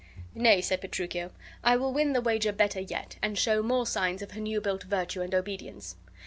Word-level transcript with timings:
"Nay," 0.33 0.61
said 0.61 0.81
Petruchio, 0.81 1.29
"I 1.63 1.77
will 1.77 1.93
win 1.93 2.13
the 2.13 2.21
wager 2.23 2.51
better 2.51 2.79
yet, 2.79 3.17
and 3.21 3.37
show 3.37 3.61
more 3.61 3.85
signs 3.85 4.23
of 4.23 4.31
her 4.31 4.39
new 4.41 4.59
built 4.59 4.81
virtue 4.85 5.21
and 5.21 5.35
obedience." 5.35 5.95